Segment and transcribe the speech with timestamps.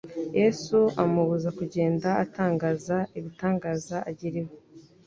[0.39, 4.53] Yesu amubuza kugenda atangaza igitangaza agiriwe,